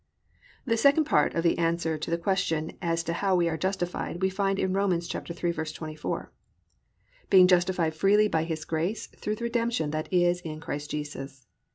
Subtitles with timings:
[0.65, 0.71] 2.
[0.71, 4.19] The second part of the answer to the question as to how we are justified
[4.23, 4.89] we find in Rom.
[4.89, 6.27] 3:24.
[7.29, 11.45] +"Being justified freely by his grace through the redemption that is in Christ Jesus."